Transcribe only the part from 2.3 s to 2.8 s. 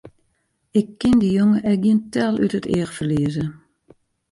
út it